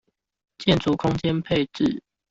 [0.57, 2.01] 建築空間配置